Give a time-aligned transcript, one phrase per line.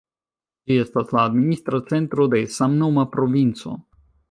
[0.71, 3.79] Ĝi estas la administra centro de samnoma provinco.